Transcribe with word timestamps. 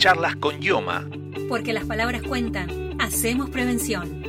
Charlas 0.00 0.34
con 0.36 0.62
Yoma. 0.62 1.04
Porque 1.46 1.74
las 1.74 1.84
palabras 1.84 2.22
cuentan. 2.22 2.96
Hacemos 2.98 3.50
prevención. 3.50 4.22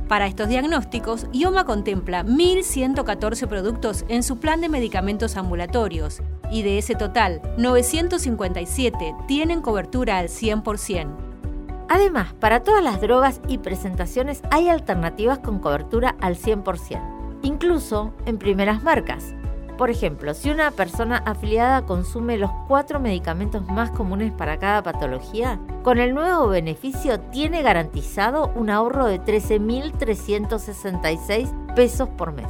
Para 0.07 0.25
estos 0.25 0.49
diagnósticos, 0.49 1.27
IOMA 1.31 1.65
contempla 1.65 2.25
1.114 2.25 3.47
productos 3.47 4.03
en 4.07 4.23
su 4.23 4.39
plan 4.39 4.61
de 4.61 4.67
medicamentos 4.67 5.37
ambulatorios 5.37 6.23
y 6.49 6.63
de 6.63 6.79
ese 6.79 6.95
total, 6.95 7.39
957 7.59 9.15
tienen 9.27 9.61
cobertura 9.61 10.17
al 10.17 10.29
100%. 10.29 11.07
Además, 11.87 12.33
para 12.33 12.63
todas 12.63 12.83
las 12.83 12.99
drogas 12.99 13.39
y 13.47 13.59
presentaciones 13.59 14.41
hay 14.49 14.69
alternativas 14.69 15.37
con 15.37 15.59
cobertura 15.59 16.15
al 16.19 16.35
100%, 16.35 17.39
incluso 17.43 18.11
en 18.25 18.39
primeras 18.39 18.81
marcas. 18.81 19.35
Por 19.81 19.89
ejemplo, 19.89 20.33
si 20.35 20.51
una 20.51 20.69
persona 20.69 21.17
afiliada 21.25 21.87
consume 21.87 22.37
los 22.37 22.51
cuatro 22.67 22.99
medicamentos 22.99 23.65
más 23.65 23.89
comunes 23.89 24.31
para 24.31 24.57
cada 24.57 24.83
patología, 24.83 25.59
con 25.81 25.97
el 25.97 26.13
nuevo 26.13 26.49
beneficio 26.49 27.19
tiene 27.19 27.63
garantizado 27.63 28.51
un 28.53 28.69
ahorro 28.69 29.07
de 29.07 29.19
13.366 29.19 31.73
pesos 31.73 32.07
por 32.09 32.31
mes. 32.31 32.45